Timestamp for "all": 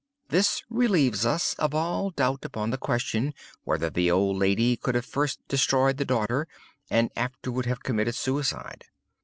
1.75-2.09